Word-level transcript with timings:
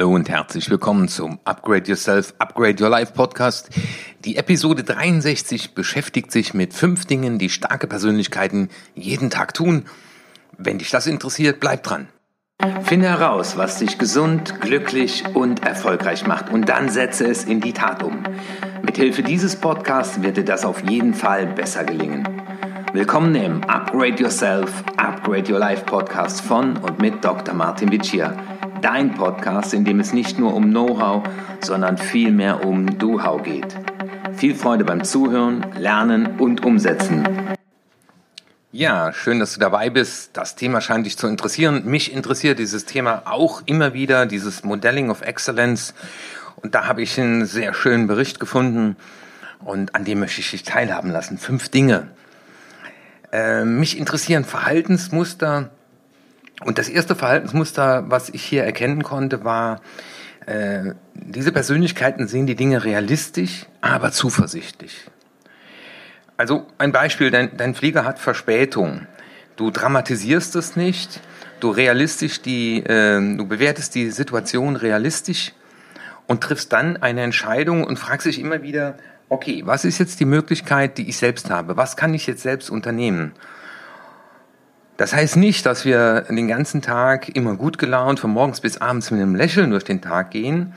Hallo 0.00 0.14
und 0.14 0.30
herzlich 0.30 0.70
willkommen 0.70 1.08
zum 1.08 1.40
Upgrade 1.44 1.86
Yourself, 1.86 2.32
Upgrade 2.38 2.82
Your 2.82 2.88
Life 2.88 3.12
Podcast. 3.12 3.68
Die 4.24 4.38
Episode 4.38 4.82
63 4.82 5.74
beschäftigt 5.74 6.32
sich 6.32 6.54
mit 6.54 6.72
fünf 6.72 7.04
Dingen, 7.04 7.38
die 7.38 7.50
starke 7.50 7.86
Persönlichkeiten 7.86 8.70
jeden 8.94 9.28
Tag 9.28 9.52
tun. 9.52 9.84
Wenn 10.56 10.78
dich 10.78 10.88
das 10.88 11.06
interessiert, 11.06 11.60
bleib 11.60 11.82
dran. 11.82 12.08
Finde 12.82 13.08
heraus, 13.08 13.58
was 13.58 13.78
dich 13.78 13.98
gesund, 13.98 14.62
glücklich 14.62 15.22
und 15.34 15.66
erfolgreich 15.66 16.26
macht 16.26 16.48
und 16.48 16.70
dann 16.70 16.88
setze 16.88 17.26
es 17.26 17.44
in 17.44 17.60
die 17.60 17.74
Tat 17.74 18.02
um. 18.02 18.22
Mithilfe 18.80 19.22
dieses 19.22 19.56
Podcasts 19.56 20.22
wird 20.22 20.38
dir 20.38 20.46
das 20.46 20.64
auf 20.64 20.82
jeden 20.88 21.12
Fall 21.12 21.46
besser 21.46 21.84
gelingen. 21.84 22.26
Willkommen 22.94 23.34
im 23.34 23.62
Upgrade 23.64 24.16
Yourself, 24.16 24.82
Upgrade 24.96 25.52
Your 25.52 25.58
Life 25.58 25.84
Podcast 25.84 26.40
von 26.40 26.78
und 26.78 27.02
mit 27.02 27.22
Dr. 27.22 27.52
Martin 27.52 27.92
Vicia 27.92 28.34
Dein 28.80 29.14
Podcast, 29.14 29.74
in 29.74 29.84
dem 29.84 30.00
es 30.00 30.14
nicht 30.14 30.38
nur 30.38 30.54
um 30.54 30.70
Know-how, 30.70 31.22
sondern 31.60 31.98
vielmehr 31.98 32.64
um 32.64 32.98
Do-how 32.98 33.42
geht. 33.42 33.76
Viel 34.32 34.54
Freude 34.54 34.84
beim 34.84 35.04
Zuhören, 35.04 35.66
Lernen 35.76 36.38
und 36.38 36.64
Umsetzen. 36.64 37.28
Ja, 38.72 39.12
schön, 39.12 39.38
dass 39.38 39.52
du 39.52 39.60
dabei 39.60 39.90
bist. 39.90 40.30
Das 40.36 40.56
Thema 40.56 40.80
scheint 40.80 41.04
dich 41.04 41.18
zu 41.18 41.26
interessieren. 41.26 41.84
Mich 41.84 42.12
interessiert 42.12 42.58
dieses 42.58 42.86
Thema 42.86 43.22
auch 43.26 43.62
immer 43.66 43.92
wieder, 43.92 44.24
dieses 44.24 44.64
Modelling 44.64 45.10
of 45.10 45.20
Excellence. 45.20 45.92
Und 46.56 46.74
da 46.74 46.86
habe 46.86 47.02
ich 47.02 47.20
einen 47.20 47.44
sehr 47.44 47.74
schönen 47.74 48.06
Bericht 48.06 48.40
gefunden 48.40 48.96
und 49.62 49.94
an 49.94 50.06
dem 50.06 50.20
möchte 50.20 50.40
ich 50.40 50.50
dich 50.52 50.62
teilhaben 50.62 51.10
lassen. 51.10 51.36
Fünf 51.36 51.68
Dinge. 51.68 52.08
Äh, 53.30 53.64
mich 53.64 53.98
interessieren 53.98 54.44
Verhaltensmuster, 54.44 55.70
und 56.64 56.78
das 56.78 56.88
erste 56.88 57.14
Verhaltensmuster, 57.14 58.04
was 58.08 58.28
ich 58.28 58.42
hier 58.44 58.64
erkennen 58.64 59.02
konnte, 59.02 59.44
war, 59.44 59.80
äh, 60.46 60.94
diese 61.14 61.52
Persönlichkeiten 61.52 62.28
sehen 62.28 62.46
die 62.46 62.54
Dinge 62.54 62.84
realistisch, 62.84 63.66
aber 63.80 64.12
zuversichtlich. 64.12 65.06
Also 66.36 66.66
ein 66.78 66.92
Beispiel, 66.92 67.30
dein, 67.30 67.56
dein 67.56 67.74
Flieger 67.74 68.04
hat 68.04 68.18
Verspätung. 68.18 69.06
Du 69.56 69.70
dramatisierst 69.70 70.56
es 70.56 70.74
nicht, 70.76 71.20
du 71.60 71.70
realistisch 71.70 72.40
die, 72.40 72.78
äh, 72.78 73.36
du 73.36 73.46
bewertest 73.46 73.94
die 73.94 74.10
Situation 74.10 74.76
realistisch 74.76 75.52
und 76.26 76.42
triffst 76.42 76.72
dann 76.72 76.96
eine 76.96 77.22
Entscheidung 77.22 77.84
und 77.84 77.98
fragst 77.98 78.26
dich 78.26 78.38
immer 78.38 78.62
wieder, 78.62 78.96
okay, 79.28 79.62
was 79.64 79.84
ist 79.84 79.98
jetzt 79.98 80.20
die 80.20 80.24
Möglichkeit, 80.24 80.98
die 80.98 81.08
ich 81.08 81.16
selbst 81.16 81.50
habe? 81.50 81.76
Was 81.76 81.96
kann 81.96 82.14
ich 82.14 82.26
jetzt 82.26 82.42
selbst 82.42 82.70
unternehmen? 82.70 83.32
Das 85.00 85.14
heißt 85.14 85.38
nicht, 85.38 85.64
dass 85.64 85.86
wir 85.86 86.26
den 86.28 86.46
ganzen 86.46 86.82
Tag 86.82 87.34
immer 87.34 87.56
gut 87.56 87.78
gelaunt 87.78 88.20
von 88.20 88.30
morgens 88.32 88.60
bis 88.60 88.82
abends 88.82 89.10
mit 89.10 89.22
einem 89.22 89.34
Lächeln 89.34 89.70
durch 89.70 89.84
den 89.84 90.02
Tag 90.02 90.30
gehen, 90.30 90.74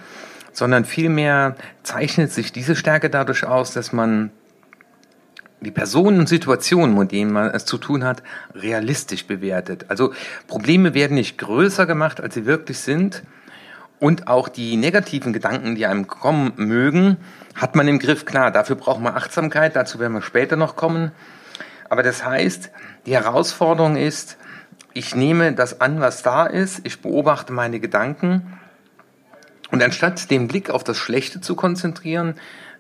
sondern 0.54 0.86
vielmehr 0.86 1.58
zeichnet 1.84 2.32
sich 2.32 2.54
diese 2.54 2.78
Stärke 2.78 3.10
dadurch 3.10 3.44
aus, 3.46 3.74
dass 3.74 3.92
man 3.92 4.32
die 5.60 5.72
Personen 5.72 6.20
und 6.20 6.30
Situationen, 6.30 6.98
mit 6.98 7.12
denen 7.12 7.34
man 7.34 7.50
es 7.50 7.66
zu 7.66 7.78
tun 7.78 8.06
hat, 8.06 8.24
realistisch 8.56 9.28
bewertet. 9.28 9.88
Also 9.90 10.14
Probleme 10.48 10.94
werden 10.94 11.16
nicht 11.16 11.38
größer 11.38 11.86
gemacht, 11.86 12.22
als 12.22 12.34
sie 12.36 12.46
wirklich 12.46 12.80
sind. 12.80 13.24
Und 14.00 14.30
auch 14.30 14.48
die 14.48 14.78
negativen 14.78 15.34
Gedanken, 15.34 15.76
die 15.76 15.86
einem 15.86 16.08
kommen 16.08 16.54
mögen, 16.56 17.18
hat 17.56 17.76
man 17.76 17.90
im 17.90 18.00
Griff. 18.00 18.24
Klar, 18.24 18.52
dafür 18.52 18.78
braucht 18.78 19.02
man 19.02 19.16
Achtsamkeit, 19.16 19.76
dazu 19.76 20.00
werden 20.00 20.14
wir 20.14 20.22
später 20.22 20.56
noch 20.56 20.78
kommen. 20.78 21.12
Aber 21.90 22.04
das 22.04 22.26
heißt, 22.26 22.72
die 23.06 23.14
Herausforderung 23.14 23.96
ist, 23.96 24.38
ich 24.94 25.16
nehme 25.16 25.54
das 25.54 25.82
an, 25.82 26.00
was 26.00 26.24
da 26.24 26.46
ist, 26.46 26.82
ich 26.84 27.02
beobachte 27.02 27.52
meine 27.52 27.80
Gedanken 27.80 28.60
und 29.72 29.82
anstatt 29.82 30.30
den 30.30 30.48
Blick 30.48 30.70
auf 30.70 30.84
das 30.84 30.98
Schlechte 30.98 31.42
zu 31.42 31.56
konzentrieren, 31.56 32.36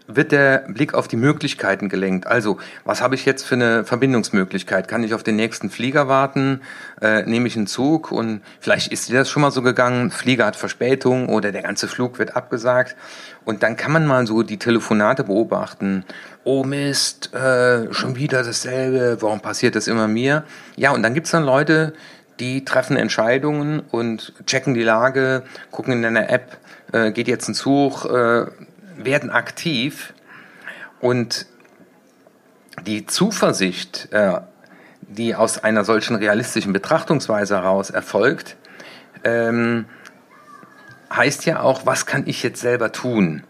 wird 0.08 0.32
der 0.32 0.66
Blick 0.68 0.94
auf 0.94 1.08
die 1.08 1.16
Möglichkeiten 1.16 1.90
gelenkt. 1.90 2.28
Also, 2.28 2.58
was 2.84 3.02
habe 3.02 3.16
ich 3.16 3.26
jetzt 3.26 3.44
für 3.44 3.56
eine 3.56 3.86
Verbindungsmöglichkeit? 3.86 4.88
Kann 4.88 5.04
ich 5.04 5.14
auf 5.14 5.24
den 5.24 5.36
nächsten 5.36 5.70
Flieger 5.70 6.08
warten? 6.08 6.62
Äh, 7.02 7.24
nehme 7.24 7.48
ich 7.48 7.56
einen 7.56 7.68
Zug? 7.68 8.12
Und 8.12 8.42
vielleicht 8.60 8.92
ist 8.92 9.10
dir 9.10 9.20
das 9.20 9.30
schon 9.30 9.42
mal 9.42 9.52
so 9.52 9.62
gegangen, 9.62 10.12
Flieger 10.12 10.46
hat 10.46 10.56
Verspätung 10.56 11.30
oder 11.30 11.52
der 11.52 11.62
ganze 11.62 11.88
Flug 11.88 12.20
wird 12.20 12.36
abgesagt. 12.36 12.96
Und 13.46 13.64
dann 13.64 13.76
kann 13.76 13.92
man 13.92 14.06
mal 14.06 14.28
so 14.28 14.44
die 14.44 14.58
Telefonate 14.58 15.24
beobachten. 15.24 16.06
Oh 16.44 16.64
Mist, 16.64 17.34
äh, 17.34 17.94
schon 17.94 18.16
wieder 18.16 18.44
dasselbe, 18.44 19.18
warum 19.22 19.40
passiert 19.40 19.76
das 19.76 19.88
immer 19.88 20.08
mir? 20.08 20.44
Ja, 20.76 20.92
und 20.92 21.04
dann 21.04 21.14
gibt's 21.14 21.32
dann 21.32 21.44
Leute, 21.44 21.94
die 22.40 22.66
treffen 22.66 22.98
Entscheidungen 22.98 23.82
und 23.92 24.34
checken 24.46 24.74
die 24.74 24.84
Lage, 24.84 25.44
gucken 25.72 25.94
in 25.94 26.06
einer 26.06 26.30
App, 26.30 26.58
äh, 26.92 27.12
geht 27.12 27.28
jetzt 27.28 27.48
ein 27.48 27.54
Zug, 27.54 28.06
äh, 28.06 28.46
werden 28.98 29.30
aktiv 29.30 30.14
und 31.00 31.48
die 32.86 33.06
Zuversicht, 33.06 34.10
äh, 34.12 34.40
die 35.02 35.36
aus 35.36 35.64
einer 35.64 35.84
solchen 35.84 36.16
realistischen 36.16 36.74
Betrachtungsweise 36.74 37.56
heraus 37.56 37.90
erfolgt, 37.90 38.58
ähm, 39.24 39.86
heißt 41.12 41.46
ja 41.46 41.62
auch, 41.62 41.86
was 41.86 42.06
kann 42.06 42.24
ich 42.26 42.44
jetzt 42.44 42.62
selber 42.62 42.92
tun? 42.92 43.44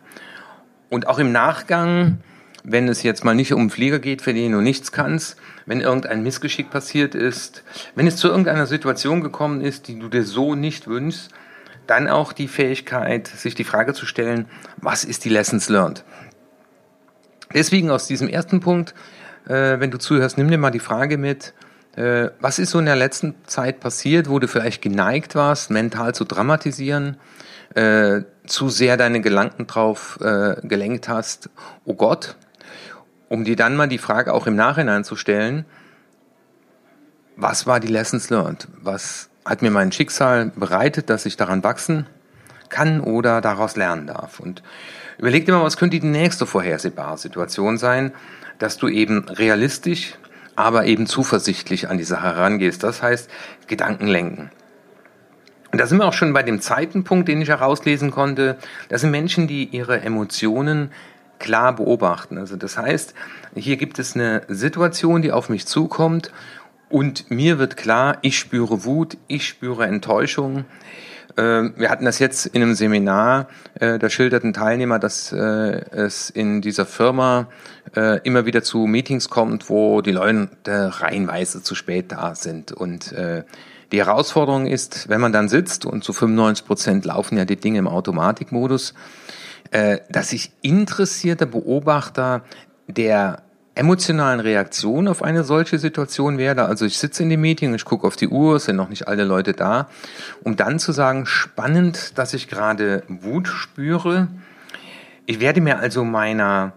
Und 0.90 1.08
auch 1.08 1.20
im 1.20 1.32
Nachgang, 1.32 2.20
wenn 2.64 2.88
es 2.88 3.04
jetzt 3.04 3.24
mal 3.24 3.34
nicht 3.34 3.54
um 3.54 3.70
Flieger 3.70 4.00
geht, 4.00 4.22
für 4.22 4.34
den 4.34 4.52
du 4.52 4.62
nichts 4.62 4.92
kannst, 4.92 5.38
wenn 5.66 5.82
irgendein 5.82 6.24
Missgeschick 6.24 6.70
passiert 6.70 7.16
ist, 7.16 7.64
wenn 7.96 8.08
es 8.08 8.18
zu 8.18 8.28
irgendeiner 8.28 8.68
Situation 8.68 9.22
gekommen 9.22 9.62
ist, 9.62 9.88
die 9.88 9.98
du 9.98 10.10
dir 10.10 10.24
so 10.24 10.56
nicht 10.56 10.88
wünschst, 10.88 11.32
dann 11.88 12.08
auch 12.08 12.34
die 12.34 12.48
Fähigkeit, 12.48 13.28
sich 13.28 13.56
die 13.56 13.64
Frage 13.64 13.94
zu 13.94 14.06
stellen, 14.06 14.48
was 14.78 15.04
ist 15.04 15.26
die 15.26 15.30
Lessons 15.30 15.70
learned? 15.70 16.04
Deswegen 17.54 17.92
aus 17.92 18.08
diesem 18.08 18.28
ersten 18.28 18.60
Punkt, 18.60 18.94
äh, 19.46 19.80
wenn 19.80 19.92
du 19.92 20.00
zuhörst, 20.00 20.38
nimm 20.38 20.50
dir 20.50 20.58
mal 20.58 20.72
die 20.72 20.80
Frage 20.80 21.18
mit, 21.18 21.54
äh, 21.96 22.30
was 22.40 22.60
ist 22.60 22.72
so 22.72 22.80
in 22.80 22.86
der 22.86 22.96
letzten 22.96 23.36
Zeit 23.46 23.80
passiert, 23.80 24.30
wo 24.30 24.40
du 24.40 24.48
vielleicht 24.48 24.82
geneigt 24.82 25.36
warst, 25.36 25.70
mental 25.70 26.16
zu 26.16 26.26
dramatisieren, 26.26 27.18
äh, 27.76 28.22
zu 28.46 28.70
sehr 28.70 28.98
deine 28.98 29.22
Gedanken 29.22 29.68
drauf 29.68 30.20
äh, 30.22 30.56
gelenkt 30.64 31.08
hast, 31.08 31.50
oh 31.86 31.94
Gott, 31.94 32.36
um 33.30 33.44
dir 33.44 33.56
dann 33.56 33.76
mal 33.76 33.88
die 33.88 33.98
Frage 33.98 34.34
auch 34.34 34.48
im 34.48 34.56
Nachhinein 34.56 35.04
zu 35.04 35.16
stellen, 35.16 35.66
was 37.36 37.66
war 37.66 37.80
die 37.80 37.88
Lessons 37.88 38.30
learned? 38.30 38.68
Was 38.82 39.30
hat 39.46 39.62
mir 39.62 39.72
mein 39.72 39.92
Schicksal 39.92 40.52
bereitet, 40.56 41.10
dass 41.10 41.26
ich 41.26 41.38
daran 41.38 41.64
wachsen 41.64 42.08
kann 42.70 43.02
oder 43.02 43.42
daraus 43.42 43.76
lernen 43.76 44.08
darf. 44.08 44.40
Und 44.40 44.64
überleg 45.18 45.46
dir 45.46 45.54
mal, 45.54 45.64
was 45.64 45.78
könnte 45.78 46.00
die 46.00 46.08
nächste 46.08 46.46
vorhersehbare 46.46 47.18
Situation 47.18 47.78
sein, 47.78 48.12
dass 48.60 48.78
du 48.78 48.88
eben 48.88 49.28
realistisch, 49.30 50.16
aber 50.56 50.86
eben 50.86 51.08
zuversichtlich 51.08 51.90
an 51.90 51.98
die 51.98 52.04
Sache 52.04 52.36
herangehst. 52.36 52.84
Das 52.84 53.02
heißt, 53.02 53.30
Gedanken 53.68 54.08
lenken. 54.08 54.52
Und 55.72 55.82
da 55.82 55.88
sind 55.88 55.98
wir 55.98 56.06
auch 56.06 56.14
schon 56.14 56.34
bei 56.34 56.44
dem 56.44 56.62
zweiten 56.62 57.04
Punkt, 57.04 57.28
den 57.28 57.42
ich 57.42 57.50
herauslesen 57.50 58.12
konnte. 58.12 58.58
Das 58.90 59.02
sind 59.02 59.10
Menschen, 59.10 59.48
die 59.48 59.66
ihre 59.66 60.02
Emotionen 60.02 60.92
klar 61.40 61.76
beobachten. 61.76 62.38
Also 62.38 62.56
das 62.56 62.78
heißt, 62.78 63.16
hier 63.56 63.78
gibt 63.78 63.98
es 63.98 64.16
eine 64.16 64.44
Situation, 64.48 65.24
die 65.24 65.32
auf 65.32 65.50
mich 65.50 65.66
zukommt 65.66 66.32
und 66.94 67.32
mir 67.32 67.58
wird 67.58 67.76
klar, 67.76 68.20
ich 68.22 68.38
spüre 68.38 68.86
Wut, 68.86 69.18
ich 69.28 69.48
spüre 69.48 69.88
Enttäuschung. 69.88 70.66
Ähm, 71.38 71.74
wir 71.76 71.90
hatten 71.90 72.06
das 72.06 72.20
jetzt 72.20 72.46
in 72.46 72.62
einem 72.62 72.76
Seminar, 72.76 73.48
äh, 73.80 73.98
da 73.98 74.12
schildert 74.12 74.44
ein 74.44 74.54
Teilnehmer, 74.54 75.00
dass 75.00 75.32
äh, 75.32 75.40
es 75.90 76.30
in 76.30 76.62
dieser 76.62 76.86
Firma 76.86 77.48
äh, 77.96 78.20
immer 78.22 78.46
wieder 78.46 78.62
zu 78.62 78.86
Meetings 78.86 79.30
kommt, 79.30 79.72
wo 79.72 80.02
die 80.02 80.12
Leute 80.12 80.50
reihenweise 80.68 81.64
zu 81.64 81.74
spät 81.74 82.12
da 82.12 82.36
sind. 82.36 82.72
Und 82.72 83.16
die 83.92 83.98
Herausforderung 83.98 84.68
ist, 84.68 85.10
wenn 85.10 85.20
man 85.20 85.34
dann 85.34 85.50
sitzt 85.50 85.86
und 85.88 86.04
zu 86.04 86.14
95 86.14 86.66
Prozent 86.66 87.06
laufen 87.06 87.38
ja 87.40 87.46
die 87.46 87.56
Dinge 87.56 87.80
im 87.80 87.88
Automatikmodus, 87.88 88.94
dass 89.72 90.30
sich 90.30 90.52
interessierte 90.62 91.48
Beobachter 91.48 92.44
der 92.88 93.43
emotionalen 93.76 94.40
Reaktion 94.40 95.08
auf 95.08 95.24
eine 95.24 95.44
solche 95.44 95.80
Situation 95.80 96.38
werde. 96.38 96.66
Also 96.66 96.86
ich 96.86 96.98
sitze 96.98 97.24
in 97.24 97.30
dem 97.30 97.42
Meeting, 97.42 97.74
ich 97.74 97.86
gucke 97.86 98.06
auf 98.06 98.16
die 98.16 98.28
Uhr, 98.28 98.58
es 98.58 98.66
sind 98.66 98.76
noch 98.76 98.90
nicht 98.90 99.08
alle 99.08 99.24
Leute 99.24 99.54
da, 99.54 99.90
um 100.44 100.56
dann 100.56 100.80
zu 100.80 100.92
sagen, 100.92 101.26
spannend, 101.26 102.18
dass 102.18 102.34
ich 102.34 102.48
gerade 102.48 103.04
Wut 103.08 103.48
spüre. 103.48 104.28
Ich 105.26 105.40
werde 105.40 105.62
mir 105.62 105.80
also 105.80 106.04
meiner 106.04 106.74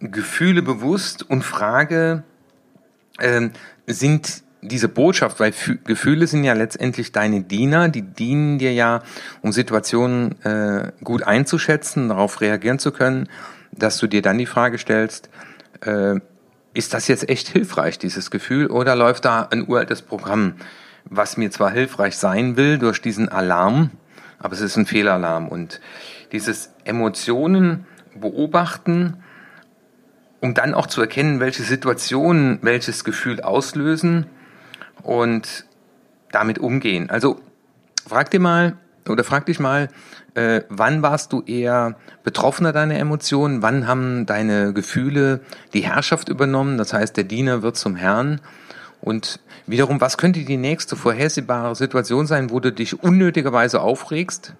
Gefühle 0.00 0.62
bewusst 0.62 1.28
und 1.28 1.42
frage, 1.42 2.22
äh, 3.18 3.48
sind 3.86 4.44
diese 4.62 4.88
Botschaft, 4.88 5.40
weil 5.40 5.52
Gefühle 5.84 6.26
sind 6.26 6.44
ja 6.44 6.52
letztendlich 6.52 7.12
deine 7.12 7.42
Diener, 7.42 7.88
die 7.88 8.02
dienen 8.02 8.58
dir 8.58 8.72
ja, 8.72 9.02
um 9.42 9.52
Situationen 9.52 10.40
äh, 10.42 10.92
gut 11.02 11.22
einzuschätzen, 11.22 12.08
darauf 12.08 12.40
reagieren 12.40 12.78
zu 12.78 12.92
können, 12.92 13.28
dass 13.72 13.98
du 13.98 14.06
dir 14.06 14.22
dann 14.22 14.38
die 14.38 14.46
Frage 14.46 14.78
stellst, 14.78 15.30
äh, 15.82 16.16
ist 16.76 16.92
das 16.92 17.08
jetzt 17.08 17.28
echt 17.28 17.48
hilfreich, 17.48 17.98
dieses 17.98 18.30
Gefühl, 18.30 18.66
oder 18.66 18.94
läuft 18.94 19.24
da 19.24 19.48
ein 19.50 19.66
uraltes 19.66 20.02
Programm, 20.02 20.54
was 21.04 21.36
mir 21.36 21.50
zwar 21.50 21.70
hilfreich 21.70 22.16
sein 22.16 22.56
will 22.56 22.78
durch 22.78 23.00
diesen 23.00 23.28
Alarm, 23.28 23.90
aber 24.38 24.52
es 24.52 24.60
ist 24.60 24.76
ein 24.76 24.86
Fehlalarm. 24.86 25.48
Und 25.48 25.80
dieses 26.32 26.70
Emotionen 26.84 27.86
beobachten, 28.14 29.22
um 30.40 30.52
dann 30.52 30.74
auch 30.74 30.86
zu 30.86 31.00
erkennen, 31.00 31.40
welche 31.40 31.62
Situationen 31.62 32.58
welches 32.60 33.04
Gefühl 33.04 33.40
auslösen 33.40 34.26
und 35.02 35.64
damit 36.30 36.58
umgehen. 36.58 37.08
Also 37.08 37.40
frag 38.06 38.30
dir 38.30 38.40
mal 38.40 38.76
oder 39.08 39.24
frag 39.24 39.46
dich 39.46 39.60
mal, 39.60 39.88
äh, 40.34 40.62
wann 40.68 41.02
warst 41.02 41.32
du 41.32 41.42
eher 41.42 41.96
Betroffener 42.24 42.72
deiner 42.72 42.98
Emotionen? 42.98 43.62
Wann 43.62 43.86
haben 43.86 44.26
deine 44.26 44.72
Gefühle 44.72 45.40
die 45.72 45.80
Herrschaft 45.80 46.28
übernommen? 46.28 46.78
Das 46.78 46.92
heißt, 46.92 47.16
der 47.16 47.24
Diener 47.24 47.62
wird 47.62 47.76
zum 47.76 47.96
Herrn. 47.96 48.40
Und 49.00 49.40
wiederum, 49.66 50.00
was 50.00 50.18
könnte 50.18 50.40
die 50.40 50.56
nächste 50.56 50.96
vorhersehbare 50.96 51.74
Situation 51.74 52.26
sein, 52.26 52.50
wo 52.50 52.60
du 52.60 52.72
dich 52.72 53.02
unnötigerweise 53.02 53.80
aufregst, 53.80 54.54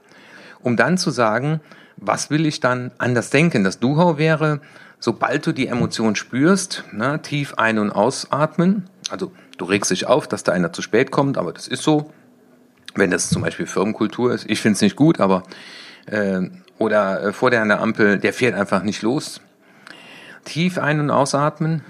um 0.62 0.76
dann 0.76 0.98
zu 0.98 1.10
sagen, 1.10 1.60
was 1.96 2.30
will 2.30 2.46
ich 2.46 2.60
dann 2.60 2.90
anders 2.98 3.30
denken? 3.30 3.64
Das 3.64 3.78
Duhau 3.78 4.18
wäre, 4.18 4.60
sobald 4.98 5.46
du 5.46 5.52
die 5.52 5.66
Emotion 5.66 6.16
spürst, 6.16 6.84
ne, 6.92 7.20
tief 7.22 7.54
ein- 7.54 7.78
und 7.78 7.90
ausatmen. 7.90 8.88
Also 9.10 9.32
du 9.58 9.64
regst 9.64 9.90
dich 9.90 10.06
auf, 10.06 10.28
dass 10.28 10.42
da 10.42 10.52
einer 10.52 10.72
zu 10.72 10.82
spät 10.82 11.10
kommt, 11.10 11.38
aber 11.38 11.52
das 11.52 11.68
ist 11.68 11.82
so. 11.82 12.10
Wenn 12.96 13.10
das 13.10 13.30
zum 13.30 13.42
Beispiel 13.42 13.66
Firmenkultur 13.66 14.32
ist, 14.32 14.48
ich 14.48 14.60
finde 14.60 14.76
es 14.76 14.80
nicht 14.82 14.96
gut, 14.96 15.20
aber 15.20 15.44
äh, 16.06 16.40
oder 16.78 17.22
äh, 17.22 17.32
vor 17.32 17.50
der 17.50 17.62
an 17.62 17.68
der 17.68 17.80
Ampel, 17.80 18.18
der 18.18 18.32
fährt 18.32 18.54
einfach 18.54 18.82
nicht 18.82 19.02
los. 19.02 19.40
Tief 20.44 20.78
ein- 20.78 21.00
und 21.00 21.10
ausatmen, 21.10 21.82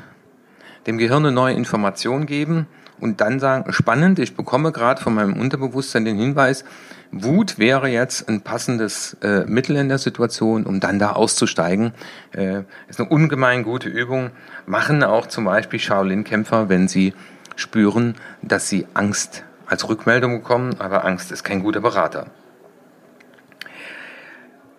dem 0.87 0.99
Gehirn 0.99 1.25
eine 1.25 1.33
neue 1.33 1.55
Information 1.55 2.27
geben 2.27 2.67
und 3.01 3.21
dann 3.21 3.41
sagen, 3.41 3.73
spannend, 3.73 4.19
ich 4.19 4.37
bekomme 4.37 4.73
gerade 4.73 5.01
von 5.03 5.15
meinem 5.15 5.39
Unterbewusstsein 5.39 6.05
den 6.05 6.17
Hinweis, 6.17 6.65
Wut 7.13 7.59
wäre 7.59 7.89
jetzt 7.89 8.29
ein 8.29 8.41
passendes 8.41 9.17
äh, 9.23 9.45
Mittel 9.47 9.77
in 9.77 9.89
der 9.89 9.99
Situation, 9.99 10.65
um 10.65 10.81
dann 10.81 10.99
da 10.99 11.13
auszusteigen. 11.13 11.93
Äh, 12.33 12.63
ist 12.89 13.01
eine 13.01 13.09
ungemein 13.09 13.63
gute 13.63 13.89
Übung. 13.89 14.31
Machen 14.67 15.05
auch 15.05 15.27
zum 15.27 15.45
Beispiel 15.45 15.79
Shaolin-Kämpfer, 15.79 16.69
wenn 16.69 16.89
sie 16.89 17.15
spüren, 17.55 18.17
dass 18.43 18.69
sie 18.69 18.87
Angst 18.95 19.45
als 19.67 19.89
Rückmeldung 19.89 20.39
bekommen, 20.39 20.77
aber 20.79 21.05
Angst 21.05 21.33
ist 21.33 21.45
kein 21.45 21.63
guter 21.63 21.81
Berater. 21.81 22.27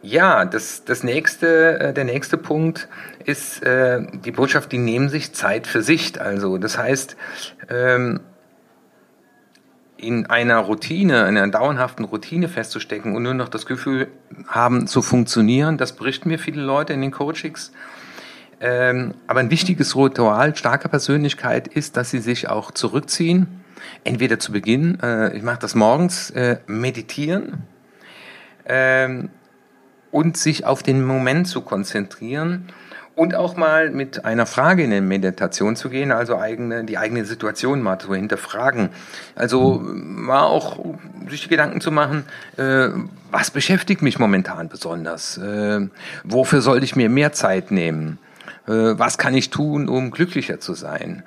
Ja, 0.01 0.45
das, 0.45 0.85
das 0.85 1.03
nächste, 1.03 1.79
äh, 1.79 1.93
der 1.93 2.05
nächste 2.05 2.37
Punkt 2.37 2.87
ist 3.25 3.63
äh, 3.63 4.05
die 4.23 4.31
Botschaft, 4.31 4.71
die 4.71 4.77
nehmen 4.77 5.09
sich 5.09 5.33
Zeit 5.33 5.67
für 5.67 5.81
sich. 5.81 6.21
Also 6.21 6.57
das 6.57 6.77
heißt, 6.77 7.17
ähm, 7.69 8.21
in 9.97 10.27
einer 10.27 10.59
Routine, 10.59 11.27
in 11.27 11.37
einer 11.37 11.47
dauerhaften 11.47 12.05
Routine 12.05 12.47
festzustecken 12.47 13.15
und 13.15 13.23
nur 13.23 13.33
noch 13.33 13.49
das 13.49 13.65
Gefühl 13.65 14.07
haben 14.47 14.87
zu 14.87 15.01
funktionieren, 15.01 15.77
das 15.77 15.93
berichten 15.93 16.29
mir 16.29 16.39
viele 16.39 16.61
Leute 16.61 16.93
in 16.93 17.01
den 17.01 17.11
Coachings. 17.11 17.71
Ähm, 18.59 19.15
aber 19.27 19.39
ein 19.39 19.51
wichtiges 19.51 19.95
Ritual 19.95 20.55
starker 20.55 20.89
Persönlichkeit 20.89 21.67
ist, 21.67 21.97
dass 21.97 22.11
sie 22.11 22.19
sich 22.19 22.49
auch 22.49 22.71
zurückziehen. 22.71 23.63
Entweder 24.03 24.39
zu 24.39 24.51
Beginn, 24.51 24.99
äh, 25.01 25.35
ich 25.35 25.43
mache 25.43 25.59
das 25.59 25.75
morgens, 25.75 26.29
äh, 26.31 26.57
meditieren 26.67 27.63
ähm, 28.65 29.29
und 30.11 30.37
sich 30.37 30.65
auf 30.65 30.83
den 30.83 31.05
Moment 31.05 31.47
zu 31.47 31.61
konzentrieren 31.61 32.71
und 33.17 33.33
auch 33.33 33.57
mal 33.57 33.89
mit 33.89 34.25
einer 34.25 34.45
Frage 34.45 34.83
in 34.83 34.91
eine 34.91 35.01
Meditation 35.01 35.75
zu 35.75 35.89
gehen, 35.89 36.11
also 36.11 36.37
eigene, 36.37 36.83
die 36.83 36.99
eigene 36.99 37.25
Situation 37.25 37.81
mal 37.81 37.97
zu 37.97 38.13
hinterfragen. 38.13 38.89
Also 39.33 39.81
mal 39.83 40.43
auch 40.43 40.79
sich 41.27 41.49
Gedanken 41.49 41.81
zu 41.81 41.91
machen, 41.91 42.25
äh, 42.57 42.89
was 43.31 43.49
beschäftigt 43.49 44.03
mich 44.03 44.19
momentan 44.19 44.69
besonders? 44.69 45.39
Äh, 45.39 45.87
wofür 46.23 46.61
sollte 46.61 46.85
ich 46.85 46.95
mir 46.95 47.09
mehr 47.09 47.33
Zeit 47.33 47.71
nehmen? 47.71 48.19
Äh, 48.67 48.71
was 48.71 49.17
kann 49.17 49.33
ich 49.33 49.49
tun, 49.49 49.89
um 49.89 50.11
glücklicher 50.11 50.59
zu 50.59 50.75
sein? 50.75 51.23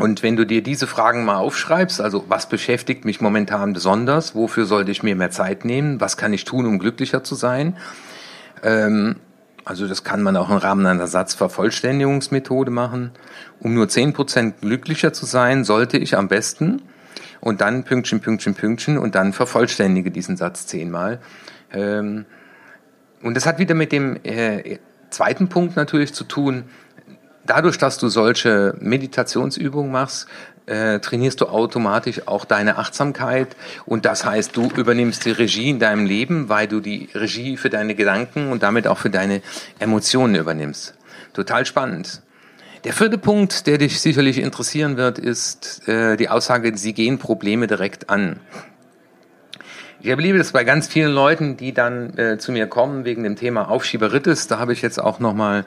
Und 0.00 0.22
wenn 0.22 0.36
du 0.36 0.46
dir 0.46 0.62
diese 0.62 0.86
Fragen 0.86 1.24
mal 1.24 1.36
aufschreibst, 1.36 2.00
also 2.00 2.24
was 2.28 2.48
beschäftigt 2.48 3.04
mich 3.04 3.20
momentan 3.20 3.72
besonders, 3.72 4.34
wofür 4.34 4.64
sollte 4.64 4.92
ich 4.92 5.02
mir 5.02 5.16
mehr 5.16 5.30
Zeit 5.30 5.64
nehmen, 5.64 6.00
was 6.00 6.16
kann 6.16 6.32
ich 6.32 6.44
tun, 6.44 6.66
um 6.66 6.78
glücklicher 6.78 7.24
zu 7.24 7.34
sein, 7.34 7.76
ähm, 8.62 9.16
also 9.64 9.86
das 9.86 10.02
kann 10.02 10.22
man 10.22 10.34
auch 10.36 10.48
im 10.48 10.56
Rahmen 10.56 10.86
einer 10.86 11.06
Satzvervollständigungsmethode 11.06 12.70
machen. 12.70 13.10
Um 13.60 13.74
nur 13.74 13.88
zehn 13.88 14.14
Prozent 14.14 14.62
glücklicher 14.62 15.12
zu 15.12 15.26
sein, 15.26 15.62
sollte 15.62 15.98
ich 15.98 16.16
am 16.16 16.28
besten 16.28 16.80
und 17.40 17.60
dann 17.60 17.84
Pünktchen, 17.84 18.20
Pünktchen, 18.20 18.54
Pünktchen 18.54 18.96
und 18.96 19.14
dann 19.14 19.34
vervollständige 19.34 20.10
diesen 20.10 20.38
Satz 20.38 20.66
zehnmal. 20.66 21.18
Ähm, 21.70 22.24
und 23.22 23.36
das 23.36 23.44
hat 23.44 23.58
wieder 23.58 23.74
mit 23.74 23.92
dem 23.92 24.16
äh, 24.22 24.78
zweiten 25.10 25.48
Punkt 25.48 25.76
natürlich 25.76 26.14
zu 26.14 26.24
tun. 26.24 26.64
Dadurch, 27.48 27.78
dass 27.78 27.96
du 27.96 28.08
solche 28.08 28.74
Meditationsübungen 28.78 29.90
machst, 29.90 30.28
äh, 30.66 30.98
trainierst 31.00 31.40
du 31.40 31.46
automatisch 31.46 32.28
auch 32.28 32.44
deine 32.44 32.76
Achtsamkeit 32.76 33.56
und 33.86 34.04
das 34.04 34.26
heißt, 34.26 34.54
du 34.54 34.68
übernimmst 34.76 35.24
die 35.24 35.30
Regie 35.30 35.70
in 35.70 35.78
deinem 35.78 36.04
Leben, 36.04 36.50
weil 36.50 36.68
du 36.68 36.80
die 36.80 37.08
Regie 37.14 37.56
für 37.56 37.70
deine 37.70 37.94
Gedanken 37.94 38.52
und 38.52 38.62
damit 38.62 38.86
auch 38.86 38.98
für 38.98 39.08
deine 39.08 39.40
Emotionen 39.78 40.34
übernimmst. 40.34 40.92
Total 41.32 41.64
spannend. 41.64 42.20
Der 42.84 42.92
vierte 42.92 43.16
Punkt, 43.16 43.66
der 43.66 43.78
dich 43.78 43.98
sicherlich 43.98 44.36
interessieren 44.36 44.98
wird, 44.98 45.18
ist 45.18 45.88
äh, 45.88 46.18
die 46.18 46.28
Aussage, 46.28 46.76
sie 46.76 46.92
gehen 46.92 47.18
Probleme 47.18 47.66
direkt 47.66 48.10
an. 48.10 48.40
Ich 50.00 50.08
erlebe 50.08 50.36
das 50.36 50.52
bei 50.52 50.64
ganz 50.64 50.86
vielen 50.86 51.12
Leuten, 51.12 51.56
die 51.56 51.72
dann 51.72 52.16
äh, 52.18 52.36
zu 52.36 52.52
mir 52.52 52.66
kommen 52.66 53.06
wegen 53.06 53.24
dem 53.24 53.36
Thema 53.36 53.70
Aufschieberitis. 53.70 54.46
Da 54.48 54.58
habe 54.58 54.74
ich 54.74 54.82
jetzt 54.82 55.00
auch 55.00 55.18
nochmal 55.18 55.64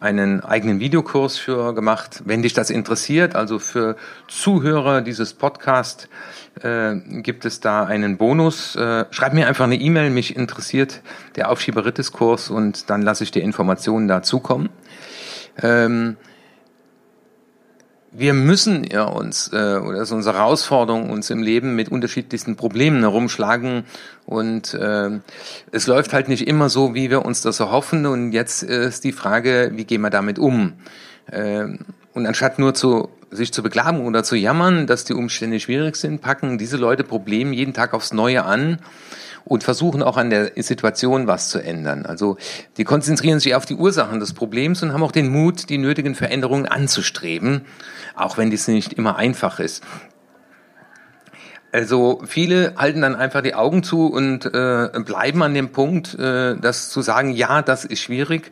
einen 0.00 0.42
eigenen 0.42 0.80
Videokurs 0.80 1.36
für 1.36 1.74
gemacht. 1.74 2.22
Wenn 2.24 2.42
dich 2.42 2.54
das 2.54 2.70
interessiert, 2.70 3.36
also 3.36 3.58
für 3.58 3.96
Zuhörer 4.28 5.02
dieses 5.02 5.34
Podcast, 5.34 6.08
äh, 6.62 6.96
gibt 7.22 7.44
es 7.44 7.60
da 7.60 7.84
einen 7.84 8.16
Bonus. 8.16 8.74
Äh, 8.76 9.04
schreib 9.10 9.34
mir 9.34 9.46
einfach 9.46 9.66
eine 9.66 9.76
E-Mail, 9.76 10.10
mich 10.10 10.34
interessiert 10.34 11.02
der 11.36 11.50
Aufschieberitis-Kurs 11.50 12.50
und 12.50 12.88
dann 12.88 13.02
lasse 13.02 13.24
ich 13.24 13.30
dir 13.30 13.42
Informationen 13.42 14.08
dazukommen. 14.08 14.70
Ähm, 15.62 16.16
wir 18.12 18.34
müssen 18.34 18.84
ja 18.84 19.04
uns, 19.04 19.52
äh, 19.52 19.76
oder 19.76 19.98
das 19.98 20.08
ist 20.08 20.12
unsere 20.12 20.38
Herausforderung, 20.38 21.10
uns 21.10 21.30
im 21.30 21.42
Leben 21.42 21.76
mit 21.76 21.90
unterschiedlichsten 21.90 22.56
Problemen 22.56 23.00
herumschlagen. 23.00 23.84
Und 24.26 24.74
äh, 24.74 25.20
es 25.70 25.86
läuft 25.86 26.12
halt 26.12 26.28
nicht 26.28 26.46
immer 26.46 26.68
so, 26.68 26.94
wie 26.94 27.10
wir 27.10 27.24
uns 27.24 27.42
das 27.42 27.60
erhoffen. 27.60 28.06
Und 28.06 28.32
jetzt 28.32 28.62
ist 28.62 29.04
die 29.04 29.12
Frage, 29.12 29.72
wie 29.74 29.84
gehen 29.84 30.00
wir 30.00 30.10
damit 30.10 30.38
um? 30.38 30.74
Äh, 31.30 31.66
und 32.12 32.26
anstatt 32.26 32.58
nur 32.58 32.74
zu 32.74 33.10
sich 33.30 33.52
zu 33.52 33.62
beklagen 33.62 34.04
oder 34.04 34.24
zu 34.24 34.34
jammern, 34.34 34.88
dass 34.88 35.04
die 35.04 35.14
Umstände 35.14 35.60
schwierig 35.60 35.94
sind, 35.94 36.20
packen 36.20 36.58
diese 36.58 36.76
Leute 36.76 37.04
Probleme 37.04 37.54
jeden 37.54 37.74
Tag 37.74 37.94
aufs 37.94 38.12
Neue 38.12 38.44
an 38.44 38.80
und 39.44 39.64
versuchen 39.64 40.02
auch 40.02 40.16
an 40.16 40.30
der 40.30 40.52
Situation 40.56 41.26
was 41.26 41.48
zu 41.48 41.58
ändern. 41.58 42.06
Also 42.06 42.36
die 42.76 42.84
konzentrieren 42.84 43.40
sich 43.40 43.54
auf 43.54 43.66
die 43.66 43.74
Ursachen 43.74 44.20
des 44.20 44.32
Problems 44.34 44.82
und 44.82 44.92
haben 44.92 45.02
auch 45.02 45.12
den 45.12 45.28
Mut, 45.28 45.68
die 45.68 45.78
nötigen 45.78 46.14
Veränderungen 46.14 46.66
anzustreben 46.66 47.64
auch 48.20 48.38
wenn 48.38 48.50
dies 48.50 48.68
nicht 48.68 48.92
immer 48.92 49.16
einfach 49.16 49.58
ist. 49.60 49.84
Also 51.72 52.22
viele 52.26 52.74
halten 52.76 53.00
dann 53.00 53.14
einfach 53.14 53.42
die 53.42 53.54
Augen 53.54 53.82
zu 53.82 54.06
und 54.06 54.44
äh, 54.44 54.88
bleiben 55.04 55.42
an 55.42 55.54
dem 55.54 55.70
Punkt, 55.70 56.18
äh, 56.18 56.56
das 56.56 56.90
zu 56.90 57.00
sagen, 57.00 57.30
ja, 57.30 57.62
das 57.62 57.84
ist 57.84 58.00
schwierig, 58.00 58.50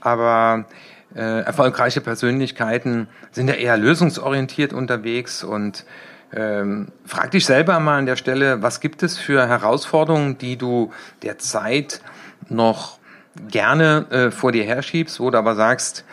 aber 0.00 0.66
äh, 1.14 1.42
erfolgreiche 1.42 2.00
Persönlichkeiten 2.00 3.06
sind 3.30 3.48
ja 3.48 3.54
eher 3.54 3.76
lösungsorientiert 3.76 4.72
unterwegs 4.72 5.44
und 5.44 5.84
ähm, 6.32 6.88
frag 7.04 7.30
dich 7.30 7.46
selber 7.46 7.78
mal 7.80 7.98
an 7.98 8.06
der 8.06 8.16
Stelle, 8.16 8.62
was 8.62 8.80
gibt 8.80 9.02
es 9.02 9.18
für 9.18 9.46
Herausforderungen, 9.46 10.38
die 10.38 10.56
du 10.56 10.92
derzeit 11.22 12.00
noch 12.48 12.98
gerne 13.48 14.06
äh, 14.10 14.30
vor 14.30 14.52
dir 14.52 14.64
herschiebst, 14.64 15.20
wo 15.20 15.30
du 15.30 15.38
aber 15.38 15.54
sagst, 15.54 16.04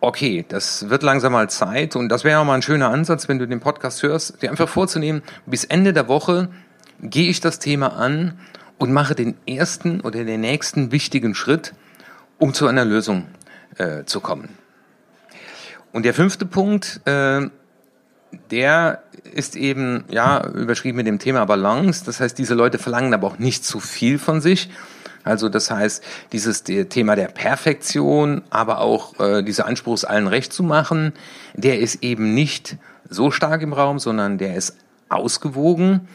okay, 0.00 0.44
das 0.48 0.88
wird 0.88 1.02
langsam 1.02 1.32
mal 1.32 1.50
Zeit 1.50 1.96
und 1.96 2.08
das 2.08 2.24
wäre 2.24 2.40
auch 2.40 2.44
mal 2.44 2.54
ein 2.54 2.62
schöner 2.62 2.90
Ansatz, 2.90 3.28
wenn 3.28 3.38
du 3.38 3.46
den 3.46 3.60
Podcast 3.60 4.02
hörst, 4.02 4.42
dir 4.42 4.50
einfach 4.50 4.68
vorzunehmen, 4.68 5.22
bis 5.46 5.64
Ende 5.64 5.92
der 5.92 6.08
Woche 6.08 6.48
gehe 7.00 7.28
ich 7.28 7.40
das 7.40 7.58
Thema 7.58 7.96
an 7.96 8.38
und 8.78 8.92
mache 8.92 9.14
den 9.14 9.36
ersten 9.46 10.00
oder 10.00 10.24
den 10.24 10.40
nächsten 10.40 10.92
wichtigen 10.92 11.34
Schritt, 11.34 11.74
um 12.38 12.54
zu 12.54 12.66
einer 12.66 12.84
Lösung 12.84 13.26
äh, 13.78 14.04
zu 14.04 14.20
kommen. 14.20 14.50
Und 15.92 16.04
der 16.04 16.14
fünfte 16.14 16.44
Punkt, 16.44 17.00
äh, 17.06 17.48
der 18.50 19.02
ist 19.32 19.56
eben, 19.56 20.04
ja, 20.08 20.46
überschrieben 20.46 20.96
mit 20.96 21.06
dem 21.06 21.18
Thema 21.18 21.44
Balance. 21.44 22.04
Das 22.04 22.20
heißt, 22.20 22.38
diese 22.38 22.54
Leute 22.54 22.78
verlangen 22.78 23.12
aber 23.14 23.26
auch 23.26 23.38
nicht 23.38 23.64
zu 23.64 23.80
viel 23.80 24.18
von 24.18 24.40
sich, 24.40 24.70
also 25.26 25.48
das 25.48 25.72
heißt, 25.72 26.04
dieses 26.30 26.62
Thema 26.62 27.16
der 27.16 27.26
Perfektion, 27.26 28.42
aber 28.48 28.78
auch 28.78 29.18
äh, 29.18 29.42
dieser 29.42 29.66
Anspruch, 29.66 29.94
es 29.94 30.04
allen 30.04 30.28
recht 30.28 30.52
zu 30.52 30.62
machen, 30.62 31.14
der 31.54 31.80
ist 31.80 32.04
eben 32.04 32.32
nicht 32.32 32.76
so 33.10 33.32
stark 33.32 33.60
im 33.62 33.72
Raum, 33.72 33.98
sondern 33.98 34.38
der 34.38 34.54
ist 34.54 34.76
ausgewogen. 35.08 36.06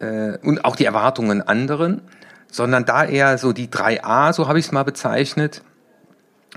äh, 0.00 0.36
und 0.42 0.64
auch 0.64 0.74
die 0.74 0.84
Erwartungen 0.84 1.42
anderen, 1.42 2.02
sondern 2.50 2.84
da 2.84 3.04
eher 3.04 3.38
so 3.38 3.52
die 3.52 3.68
3a, 3.68 4.32
so 4.32 4.48
habe 4.48 4.58
ich 4.58 4.66
es 4.66 4.72
mal 4.72 4.82
bezeichnet. 4.82 5.62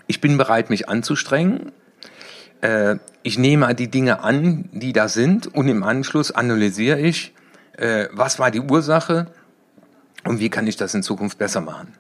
Ich 0.07 0.19
bin 0.19 0.37
bereit, 0.37 0.71
mich 0.71 0.89
anzustrengen. 0.89 1.71
Äh, 2.61 2.97
ich 3.23 3.37
nehme 3.37 3.73
die 3.75 3.89
Dinge 3.89 4.23
an, 4.23 4.69
die 4.71 4.93
da 4.93 5.07
sind 5.07 5.47
und 5.47 5.67
im 5.67 5.83
Anschluss 5.83 6.31
analysiere 6.31 6.99
ich, 6.99 7.33
äh, 7.77 8.07
was 8.11 8.39
war 8.39 8.51
die 8.51 8.61
Ursache 8.61 9.27
und 10.23 10.39
wie 10.39 10.49
kann 10.49 10.67
ich 10.67 10.77
das 10.77 10.93
in 10.93 11.03
Zukunft 11.03 11.37
besser 11.37 11.61
machen. 11.61 11.93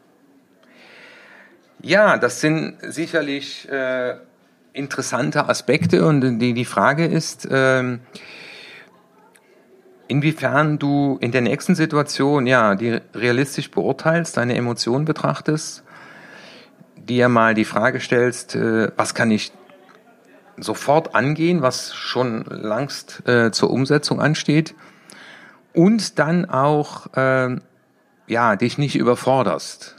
Ja, 1.81 2.17
das 2.17 2.41
sind 2.41 2.77
sicherlich 2.81 3.69
äh, 3.69 4.15
interessante 4.73 5.47
Aspekte 5.47 6.05
und 6.05 6.39
die, 6.39 6.53
die 6.53 6.65
Frage 6.65 7.05
ist, 7.05 7.45
äh, 7.45 7.97
inwiefern 10.07 10.79
du 10.79 11.17
in 11.21 11.31
der 11.31 11.41
nächsten 11.41 11.75
Situation 11.75 12.47
ja 12.47 12.75
die 12.75 12.99
realistisch 13.13 13.69
beurteilst, 13.69 14.37
deine 14.37 14.55
Emotionen 14.55 15.05
betrachtest, 15.05 15.83
dir 16.95 17.29
mal 17.29 17.53
die 17.53 17.65
Frage 17.65 17.99
stellst, 17.99 18.55
äh, 18.55 18.91
was 18.95 19.13
kann 19.13 19.31
ich 19.31 19.51
sofort 20.57 21.15
angehen, 21.15 21.61
was 21.61 21.93
schon 21.93 22.43
langst 22.45 23.27
äh, 23.27 23.51
zur 23.51 23.69
Umsetzung 23.69 24.19
ansteht 24.19 24.75
und 25.73 26.19
dann 26.19 26.45
auch 26.45 27.13
äh, 27.15 27.55
ja 28.27 28.55
dich 28.55 28.77
nicht 28.77 28.95
überforderst. 28.95 29.95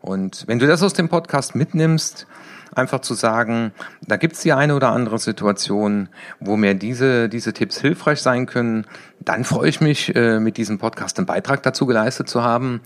Und 0.00 0.44
wenn 0.46 0.58
du 0.58 0.66
das 0.66 0.82
aus 0.82 0.92
dem 0.92 1.08
Podcast 1.08 1.54
mitnimmst, 1.54 2.26
einfach 2.74 3.00
zu 3.00 3.14
sagen, 3.14 3.72
da 4.06 4.16
gibt's 4.16 4.42
die 4.42 4.52
eine 4.52 4.74
oder 4.74 4.90
andere 4.90 5.18
Situation, 5.18 6.08
wo 6.40 6.56
mir 6.56 6.74
diese, 6.74 7.28
diese 7.28 7.52
Tipps 7.52 7.80
hilfreich 7.80 8.22
sein 8.22 8.46
können, 8.46 8.86
dann 9.20 9.44
freue 9.44 9.68
ich 9.68 9.80
mich, 9.80 10.14
äh, 10.14 10.38
mit 10.38 10.56
diesem 10.56 10.78
Podcast 10.78 11.18
einen 11.18 11.26
Beitrag 11.26 11.62
dazu 11.62 11.86
geleistet 11.86 12.28
zu 12.28 12.42
haben. 12.42 12.80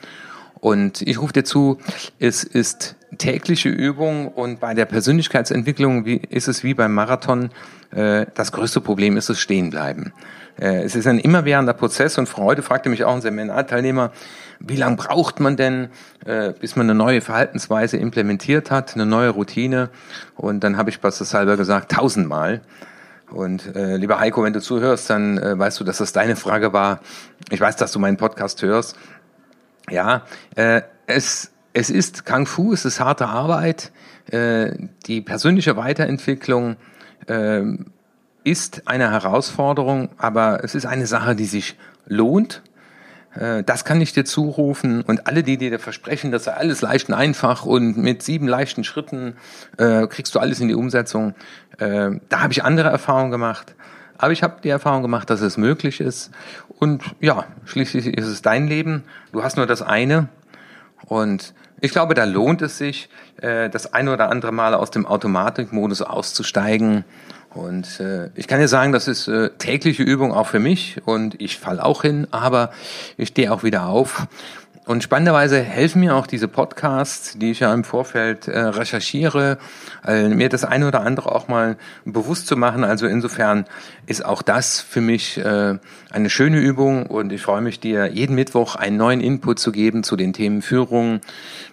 Und 0.62 1.02
ich 1.02 1.20
rufe 1.20 1.32
dir 1.32 1.42
zu, 1.42 1.78
es 2.20 2.44
ist 2.44 2.94
tägliche 3.18 3.68
Übung 3.68 4.28
und 4.28 4.60
bei 4.60 4.74
der 4.74 4.84
Persönlichkeitsentwicklung 4.84 6.04
wie, 6.04 6.18
ist 6.18 6.46
es 6.46 6.62
wie 6.62 6.72
beim 6.72 6.94
Marathon, 6.94 7.50
äh, 7.90 8.26
das 8.34 8.52
größte 8.52 8.80
Problem 8.80 9.16
ist 9.16 9.28
das 9.28 9.40
Stehenbleiben. 9.40 10.12
Äh, 10.56 10.84
es 10.84 10.94
ist 10.94 11.08
ein 11.08 11.18
immerwährender 11.18 11.72
Prozess 11.72 12.16
und 12.16 12.28
Freude 12.28 12.62
fragte 12.62 12.90
mich 12.90 13.02
auch 13.02 13.12
ein 13.12 13.22
Seminarteilnehmer, 13.22 14.12
wie 14.60 14.76
lange 14.76 14.94
braucht 14.94 15.40
man 15.40 15.56
denn, 15.56 15.88
äh, 16.24 16.52
bis 16.52 16.76
man 16.76 16.86
eine 16.86 16.94
neue 16.94 17.22
Verhaltensweise 17.22 17.96
implementiert 17.96 18.70
hat, 18.70 18.94
eine 18.94 19.04
neue 19.04 19.30
Routine? 19.30 19.90
Und 20.36 20.62
dann 20.62 20.76
habe 20.76 20.90
ich 20.90 21.00
halber 21.02 21.56
gesagt, 21.56 21.90
tausendmal. 21.90 22.60
Und 23.32 23.74
äh, 23.74 23.96
lieber 23.96 24.20
Heiko, 24.20 24.44
wenn 24.44 24.52
du 24.52 24.60
zuhörst, 24.60 25.10
dann 25.10 25.38
äh, 25.38 25.58
weißt 25.58 25.80
du, 25.80 25.84
dass 25.84 25.98
das 25.98 26.12
deine 26.12 26.36
Frage 26.36 26.72
war. 26.72 27.00
Ich 27.50 27.60
weiß, 27.60 27.74
dass 27.74 27.90
du 27.90 27.98
meinen 27.98 28.16
Podcast 28.16 28.62
hörst. 28.62 28.96
Ja, 29.90 30.22
äh, 30.54 30.82
es, 31.06 31.52
es 31.72 31.90
ist 31.90 32.24
Kung 32.24 32.46
Fu, 32.46 32.72
es 32.72 32.84
ist 32.84 33.00
harte 33.00 33.26
Arbeit. 33.26 33.92
Äh, 34.30 34.72
die 35.06 35.20
persönliche 35.20 35.76
Weiterentwicklung 35.76 36.76
äh, 37.26 37.62
ist 38.44 38.82
eine 38.86 39.10
Herausforderung, 39.10 40.10
aber 40.18 40.64
es 40.64 40.74
ist 40.74 40.86
eine 40.86 41.06
Sache, 41.06 41.34
die 41.34 41.46
sich 41.46 41.76
lohnt. 42.06 42.62
Äh, 43.34 43.62
das 43.62 43.84
kann 43.84 44.00
ich 44.00 44.12
dir 44.12 44.24
zurufen 44.24 45.02
und 45.02 45.26
alle, 45.26 45.42
die 45.42 45.56
dir 45.56 45.78
versprechen, 45.78 46.30
das 46.30 46.44
sei 46.44 46.52
alles 46.52 46.80
leicht 46.80 47.08
und 47.08 47.14
einfach 47.14 47.64
und 47.64 47.96
mit 47.96 48.22
sieben 48.22 48.48
leichten 48.48 48.84
Schritten 48.84 49.36
äh, 49.78 50.06
kriegst 50.06 50.34
du 50.34 50.38
alles 50.38 50.60
in 50.60 50.68
die 50.68 50.74
Umsetzung, 50.74 51.34
äh, 51.78 52.10
da 52.28 52.40
habe 52.40 52.52
ich 52.52 52.64
andere 52.64 52.88
Erfahrungen 52.88 53.30
gemacht. 53.30 53.74
Aber 54.22 54.30
ich 54.32 54.44
habe 54.44 54.60
die 54.62 54.68
Erfahrung 54.68 55.02
gemacht, 55.02 55.28
dass 55.30 55.40
es 55.40 55.56
möglich 55.56 56.00
ist. 56.00 56.30
Und 56.78 57.02
ja, 57.18 57.44
schließlich 57.64 58.06
ist 58.06 58.26
es 58.28 58.40
dein 58.40 58.68
Leben. 58.68 59.02
Du 59.32 59.42
hast 59.42 59.56
nur 59.56 59.66
das 59.66 59.82
eine. 59.82 60.28
Und 61.06 61.54
ich 61.80 61.90
glaube, 61.90 62.14
da 62.14 62.22
lohnt 62.22 62.62
es 62.62 62.78
sich, 62.78 63.08
äh, 63.38 63.68
das 63.68 63.92
eine 63.92 64.12
oder 64.12 64.30
andere 64.30 64.52
Mal 64.52 64.74
aus 64.74 64.92
dem 64.92 65.06
Automatikmodus 65.06 66.02
auszusteigen 66.02 67.04
und 67.54 68.00
äh, 68.00 68.30
ich 68.34 68.48
kann 68.48 68.60
dir 68.60 68.68
sagen, 68.68 68.92
das 68.92 69.08
ist 69.08 69.28
äh, 69.28 69.50
tägliche 69.58 70.02
Übung 70.02 70.32
auch 70.32 70.46
für 70.46 70.58
mich 70.58 71.02
und 71.04 71.40
ich 71.40 71.58
fall 71.58 71.80
auch 71.80 72.02
hin, 72.02 72.26
aber 72.30 72.70
ich 73.16 73.28
stehe 73.28 73.52
auch 73.52 73.62
wieder 73.62 73.86
auf. 73.86 74.26
Und 74.84 75.04
spannenderweise 75.04 75.62
helfen 75.62 76.00
mir 76.00 76.16
auch 76.16 76.26
diese 76.26 76.48
Podcasts, 76.48 77.38
die 77.38 77.52
ich 77.52 77.60
ja 77.60 77.72
im 77.72 77.84
Vorfeld 77.84 78.48
äh, 78.48 78.58
recherchiere, 78.58 79.58
äh, 80.04 80.28
mir 80.28 80.48
das 80.48 80.64
eine 80.64 80.88
oder 80.88 81.02
andere 81.02 81.32
auch 81.32 81.46
mal 81.46 81.76
bewusst 82.04 82.48
zu 82.48 82.56
machen. 82.56 82.82
Also 82.82 83.06
insofern 83.06 83.64
ist 84.06 84.24
auch 84.24 84.42
das 84.42 84.80
für 84.80 85.00
mich 85.00 85.38
äh, 85.38 85.78
eine 86.10 86.30
schöne 86.30 86.58
Übung 86.58 87.06
und 87.06 87.32
ich 87.32 87.42
freue 87.42 87.60
mich, 87.60 87.78
dir 87.78 88.06
jeden 88.06 88.34
Mittwoch 88.34 88.74
einen 88.74 88.96
neuen 88.96 89.20
Input 89.20 89.60
zu 89.60 89.70
geben 89.70 90.02
zu 90.02 90.16
den 90.16 90.32
Themen 90.32 90.62
Führung, 90.62 91.20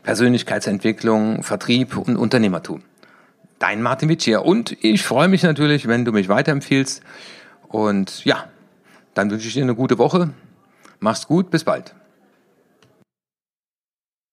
Persönlichkeitsentwicklung, 0.03 1.41
Vertrieb 1.41 1.97
und 1.97 2.15
Unternehmertum 2.15 2.83
dein 3.59 3.81
Martin 3.81 4.09
Witsch 4.09 4.23
hier. 4.23 4.45
Und 4.45 4.77
ich 4.83 5.03
freue 5.03 5.27
mich 5.27 5.43
natürlich, 5.43 5.87
wenn 5.87 6.05
du 6.05 6.11
mich 6.11 6.29
weiterempfiehlst. 6.29 7.03
Und 7.67 8.25
ja, 8.25 8.45
dann 9.13 9.29
wünsche 9.29 9.47
ich 9.47 9.53
dir 9.53 9.63
eine 9.63 9.75
gute 9.75 9.97
Woche. 9.97 10.29
Mach's 10.99 11.27
gut, 11.27 11.51
bis 11.51 11.63
bald. 11.63 11.93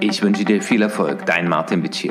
Ich 0.00 0.22
wünsche 0.22 0.44
dir 0.46 0.62
viel 0.62 0.80
Erfolg, 0.80 1.26
dein 1.26 1.46
Martin 1.46 1.82
Vici. 1.82 2.10